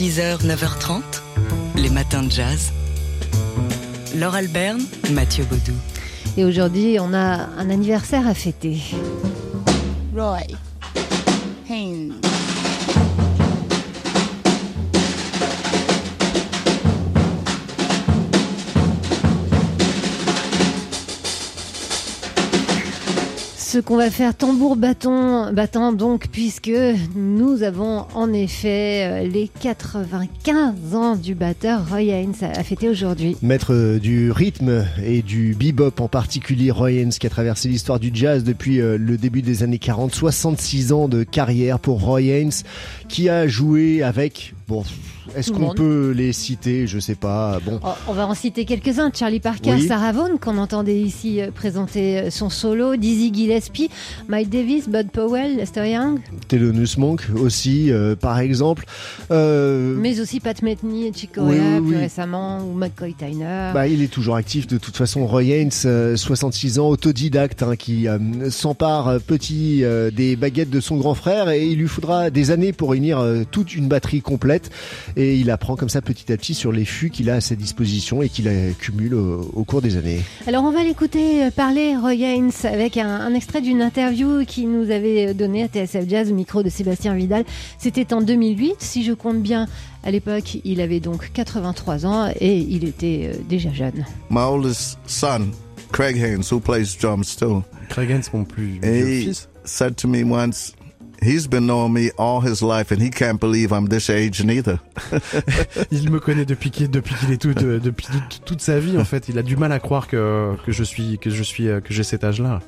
[0.00, 1.02] 6h, 9h30,
[1.76, 2.72] les matins de jazz.
[4.16, 4.80] Laure Alberne,
[5.12, 5.76] Mathieu Baudou.
[6.38, 8.78] Et aujourd'hui, on a un anniversaire à fêter.
[10.16, 10.38] Roy
[11.68, 12.14] Haynes.
[23.72, 26.72] Ce qu'on va faire tambour bâton, battant donc puisque
[27.14, 33.36] nous avons en effet euh, les 95 ans du batteur Roy Haynes à fêter aujourd'hui.
[33.42, 38.10] Maître du rythme et du bebop en particulier, Roy Haynes qui a traversé l'histoire du
[38.12, 42.50] jazz depuis euh, le début des années 40, 66 ans de carrière pour Roy Haynes
[43.08, 44.84] qui a joué avec, bon,
[45.36, 46.86] est-ce qu'on peut les citer?
[46.86, 47.58] Je sais pas.
[47.64, 49.10] Bon, Oh, On va en citer quelques-uns.
[49.12, 49.86] Charlie Parker, Oui.
[49.86, 53.90] Sarah Vaughan, qu'on entendait ici euh, présenter euh, son solo, Dizzy Gillespie,
[54.28, 58.84] Mike Davis, Bud Powell, Lester Young, Thelonious Monk aussi, euh, par exemple.
[59.30, 63.70] Euh, mais aussi Pat Metheny et Chick Oui, oui, plus récemment, ou McCoy Tyner.
[63.74, 65.26] Bah, il est toujours actif de toute façon.
[65.26, 68.06] Roy Haynes, euh, 66 ans, autodidacte, hein, qui
[68.50, 72.90] s'empare petit des baguettes de son grand frère et il lui faudra des années pour
[72.90, 74.59] réunir toute une batterie complète.
[75.16, 77.54] Et il apprend comme ça petit à petit sur les fûts qu'il a à sa
[77.54, 80.20] disposition et qu'il accumule au, au cours des années.
[80.46, 84.90] Alors on va l'écouter parler Roy Haynes avec un, un extrait d'une interview qu'il nous
[84.90, 87.44] avait donné à TSF Jazz au micro de Sébastien Vidal.
[87.78, 89.66] C'était en 2008, si je compte bien.
[90.02, 94.06] À l'époque, il avait donc 83 ans et il était euh, déjà jeune.
[94.30, 95.50] my oldest son,
[95.92, 100.22] Craig Haynes, who plays drums too, Craig Haynes, mon plus vieux fils, said to me
[100.22, 100.72] once,
[101.22, 104.78] he's been knowing me all his life and he can't believe I'm this age neither.
[105.90, 108.98] il me connaît depuis qu'il depuis qu'il est tout, de- depuis toute- toute sa vie
[108.98, 109.28] en fait.
[109.28, 112.02] Il a du mal à croire que que je suis que je suis que j'ai
[112.04, 112.60] cet âge-là.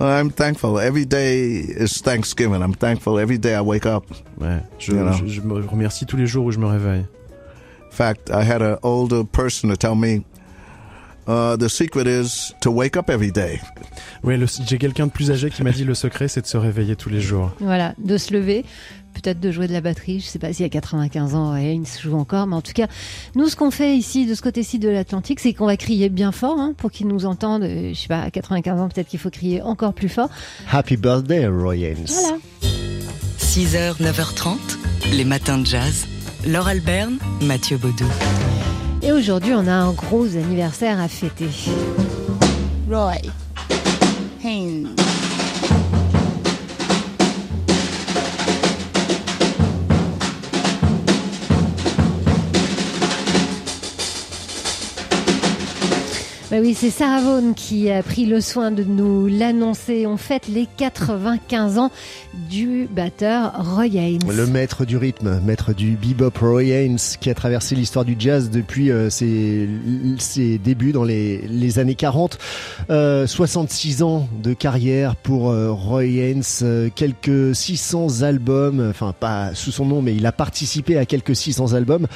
[0.00, 0.80] I'm thankful.
[0.80, 2.60] Every day is Thanksgiving.
[2.62, 4.04] I'm thankful every day I wake up.
[4.40, 7.04] Ouais, je, je, je me remercie tous les jours où je me réveille.
[7.88, 10.24] In fact, I had an older person to tell me,
[11.28, 13.60] uh, the secret is to wake up every day.
[14.24, 16.96] Le- j'ai quelqu'un de plus âgé qui m'a dit le secret c'est de se réveiller
[16.96, 17.50] tous les jours.
[17.60, 18.64] Voilà, de se lever,
[19.14, 20.20] peut-être de jouer de la batterie.
[20.20, 22.86] Je sais pas si à 95 ans Roy Haynes joue encore, mais en tout cas,
[23.34, 26.32] nous ce qu'on fait ici, de ce côté-ci de l'Atlantique, c'est qu'on va crier bien
[26.32, 27.64] fort hein, pour qu'ils nous entendent.
[27.64, 30.28] Euh, Je sais pas, à 95 ans, peut-être qu'il faut crier encore plus fort.
[30.70, 32.06] Happy birthday, Roy Haynes.
[32.06, 32.38] Voilà.
[33.38, 34.56] 6h, 9h30,
[35.12, 36.06] les matins de jazz.
[36.46, 38.06] Laure Alberne, Mathieu Baudou.
[39.02, 41.48] Et aujourd'hui, on a un gros anniversaire à fêter.
[42.88, 43.14] Roy
[44.44, 45.01] Haynes.
[56.52, 60.06] Bah oui, c'est Sarah Vaughan qui a pris le soin de nous l'annoncer.
[60.06, 61.90] On fête les 95 ans
[62.50, 64.20] du batteur Roy Haynes.
[64.30, 68.50] Le maître du rythme, maître du bebop Roy Haynes, qui a traversé l'histoire du jazz
[68.50, 69.66] depuis euh, ses,
[70.62, 72.36] débuts dans les, années 40.
[72.90, 79.54] Euh, 66 ans de carrière pour euh, Roy Haynes, euh, quelques 600 albums, enfin pas
[79.54, 82.06] sous son nom, mais il a participé à quelques 600 albums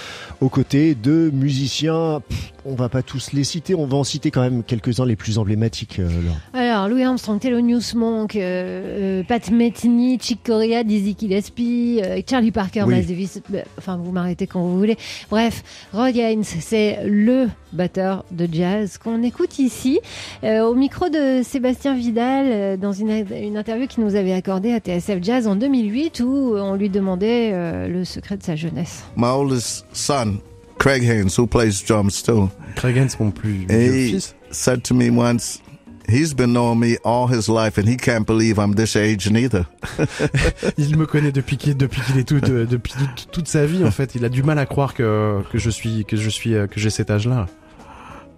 [0.43, 2.21] aux côtés de musiciens.
[2.69, 5.39] On va pas tous les citer, on va en citer quand même quelques-uns les plus
[5.39, 5.99] emblématiques.
[6.01, 6.09] euh.
[6.53, 12.51] Alors, Louis Armstrong, Thelonious Monk, euh, euh, Pat Metheny, Chick Corea, Dizzy Gillespie, euh, Charlie
[12.51, 12.95] Parker, Oui.
[12.97, 13.41] Miles Davis.
[13.79, 14.97] Enfin, vous m'arrêtez quand vous voulez.
[15.31, 15.63] Bref,
[15.93, 20.01] Roy Haynes, c'est le batteur de jazz qu'on écoute ici
[20.45, 24.73] euh, au micro de Sébastien Vidal euh, dans une, une interview qu'il nous avait accordée
[24.73, 29.05] à TSF Jazz en 2008 où on lui demandait euh, le secret de sa jeunesse.
[29.17, 30.39] My oldest son,
[30.87, 34.95] Craig Haynes, who plays drums too, Craig Haynes, mon plus vieux he fils, said to
[34.95, 35.61] me once,
[36.09, 39.67] he's been knowing me all his life and he can't believe I'm this age neither.
[40.79, 42.95] il me connaît depuis qu'il depuis qu'il est tout de- depuis
[43.33, 44.15] toute- sa vie en fait.
[44.15, 46.91] Il a du mal à croire que que je suis que je suis que j'ai
[46.91, 47.47] cet âge-là.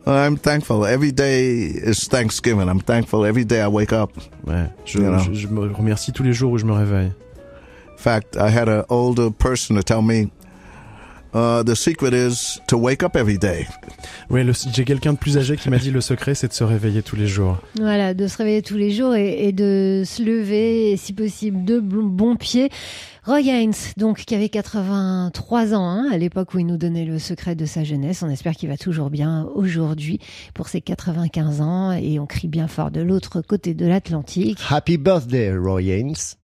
[0.07, 0.87] I'm thankful.
[0.87, 2.67] Every day is Thanksgiving.
[2.67, 4.13] I'm thankful every day I wake up.
[4.47, 7.13] Ouais, je, je, je me remercie tous les jours où je me réveille.
[7.93, 10.31] In fact, I had an older person to tell me,
[11.35, 13.67] uh, the secret is to wake up every day.
[14.31, 17.03] Le- j'ai quelqu'un de plus âgé qui m'a dit le secret c'est de se réveiller
[17.03, 17.59] tous les jours.
[17.79, 21.65] Voilà, de se réveiller tous les jours et, et de se lever, et si possible,
[21.65, 22.71] de bon, bon pied.
[23.25, 27.19] Roy Haynes, donc, qui avait 83 ans hein, à l'époque où il nous donnait le
[27.19, 28.23] secret de sa jeunesse.
[28.23, 30.19] On espère qu'il va toujours bien aujourd'hui
[30.55, 34.59] pour ses 95 ans et on crie bien fort de l'autre côté de l'Atlantique.
[34.71, 36.15] Happy birthday, Roy Haynes.